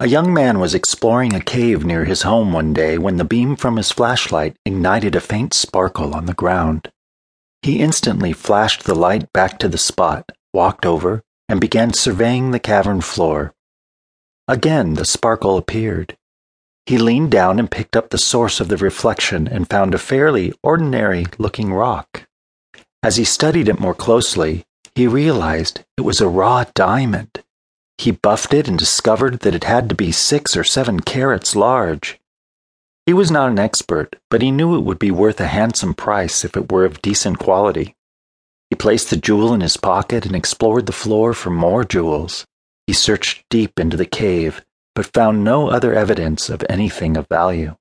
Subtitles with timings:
[0.00, 3.56] A young man was exploring a cave near his home one day when the beam
[3.56, 6.92] from his flashlight ignited a faint sparkle on the ground.
[7.62, 12.60] He instantly flashed the light back to the spot, walked over, and began surveying the
[12.60, 13.52] cavern floor.
[14.46, 16.16] Again the sparkle appeared.
[16.86, 20.54] He leaned down and picked up the source of the reflection and found a fairly
[20.62, 22.28] ordinary looking rock.
[23.02, 27.42] As he studied it more closely, he realized it was a raw diamond.
[27.98, 32.20] He buffed it and discovered that it had to be six or seven carats large.
[33.06, 36.44] He was not an expert, but he knew it would be worth a handsome price
[36.44, 37.96] if it were of decent quality.
[38.70, 42.46] He placed the jewel in his pocket and explored the floor for more jewels.
[42.86, 44.62] He searched deep into the cave,
[44.94, 47.76] but found no other evidence of anything of value.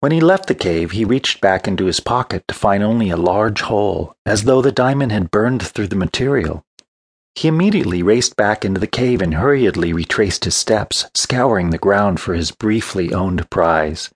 [0.00, 3.16] When he left the cave, he reached back into his pocket to find only a
[3.16, 6.64] large hole, as though the diamond had burned through the material.
[7.36, 12.20] He immediately raced back into the cave and hurriedly retraced his steps, scouring the ground
[12.20, 14.10] for his briefly owned prize.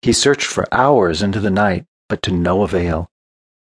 [0.00, 3.10] He searched for hours into the night, but to no avail.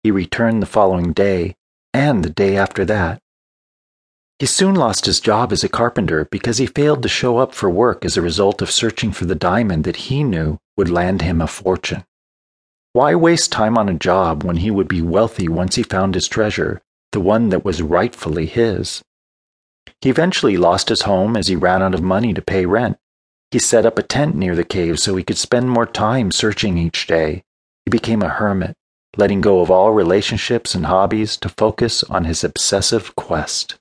[0.04, 1.56] He returned the following day,
[1.94, 3.20] and the day after that.
[4.40, 7.70] He soon lost his job as a carpenter because he failed to show up for
[7.70, 11.42] work as a result of searching for the diamond that he knew would land him
[11.42, 12.06] a fortune.
[12.94, 16.28] Why waste time on a job when he would be wealthy once he found his
[16.28, 16.82] treasure
[17.14, 19.02] the one that was rightfully his.
[20.02, 22.98] He eventually lost his home as he ran out of money to pay rent.
[23.52, 26.78] He set up a tent near the cave so he could spend more time searching
[26.78, 27.44] each day.
[27.86, 28.76] He became a hermit,
[29.16, 33.80] letting go of all relationships and hobbies to focus on his obsessive quest.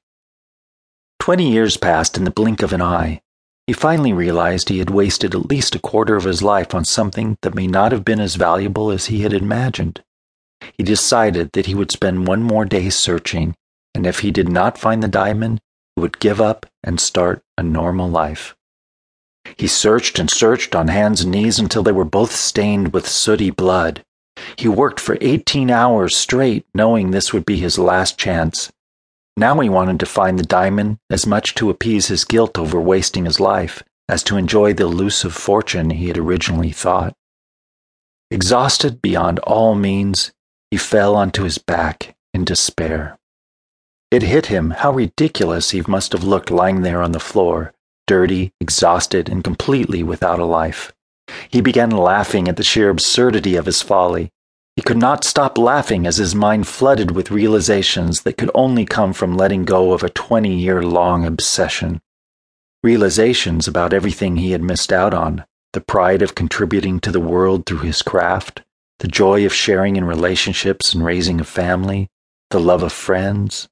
[1.19, 3.23] Twenty years passed in the blink of an eye.
[3.67, 7.39] He finally realized he had wasted at least a quarter of his life on something
[7.43, 10.03] that may not have been as valuable as he had imagined.
[10.77, 13.55] He decided that he would spend one more day searching,
[13.95, 15.61] and if he did not find the diamond,
[15.97, 18.57] he would give up and start a normal life.
[19.57, 23.51] He searched and searched on hands and knees until they were both stained with sooty
[23.51, 24.05] blood.
[24.57, 28.73] He worked for 18 hours straight, knowing this would be his last chance.
[29.37, 33.25] Now he wanted to find the diamond as much to appease his guilt over wasting
[33.25, 37.15] his life as to enjoy the elusive fortune he had originally thought.
[38.31, 40.33] Exhausted beyond all means,
[40.73, 43.19] he fell onto his back in despair.
[44.11, 47.75] It hit him how ridiculous he must have looked lying there on the floor,
[48.07, 50.91] dirty, exhausted, and completely without a life.
[51.51, 54.31] He began laughing at the sheer absurdity of his folly.
[54.75, 59.13] He could not stop laughing as his mind flooded with realizations that could only come
[59.13, 62.01] from letting go of a 20 year long obsession.
[62.83, 65.45] Realizations about everything he had missed out on
[65.75, 68.63] the pride of contributing to the world through his craft,
[69.03, 72.09] the joy of sharing in relationships and raising a family,
[72.51, 73.69] the love of friends.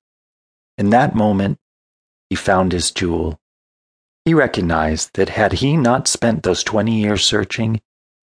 [0.77, 1.57] In that moment,
[2.29, 3.39] he found his jewel.
[4.25, 7.81] He recognized that had he not spent those 20 years searching,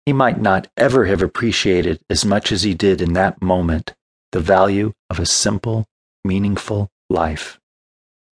[0.06, 3.96] he might not ever have appreciated as much as he did in that moment
[4.32, 5.88] the value of a simple,
[6.24, 7.60] meaningful life.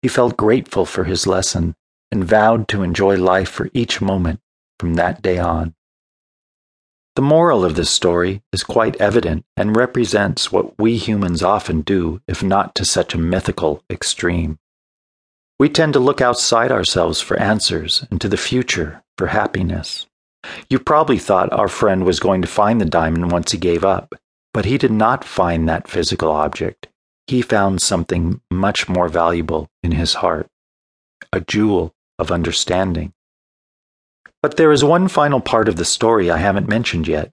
[0.02, 1.76] He felt grateful for his lesson
[2.10, 4.40] and vowed to enjoy life for each moment
[4.80, 5.76] from that day on.
[7.16, 12.20] The moral of this story is quite evident and represents what we humans often do,
[12.28, 14.58] if not to such a mythical extreme.
[15.58, 20.06] We tend to look outside ourselves for answers and to the future for happiness.
[20.68, 24.14] You probably thought our friend was going to find the diamond once he gave up,
[24.52, 26.88] but he did not find that physical object.
[27.26, 30.48] He found something much more valuable in his heart
[31.32, 33.14] a jewel of understanding.
[34.46, 37.32] But there is one final part of the story I haven't mentioned yet.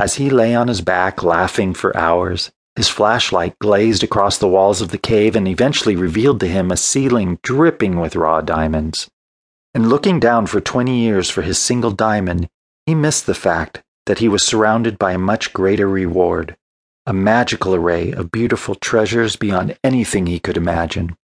[0.00, 4.80] As he lay on his back laughing for hours, his flashlight glazed across the walls
[4.80, 9.08] of the cave and eventually revealed to him a ceiling dripping with raw diamonds.
[9.74, 12.48] And looking down for 20 years for his single diamond,
[12.84, 16.56] he missed the fact that he was surrounded by a much greater reward,
[17.06, 21.16] a magical array of beautiful treasures beyond anything he could imagine.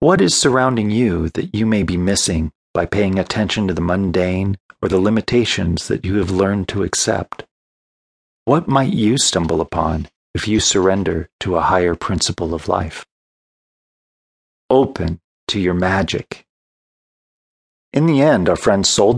[0.00, 4.56] What is surrounding you that you may be missing by paying attention to the mundane
[4.80, 7.44] or the limitations that you have learned to accept?
[8.44, 13.04] What might you stumble upon if you surrender to a higher principle of life?
[14.70, 16.46] Open to your magic.
[17.92, 19.10] In the end, our friend sold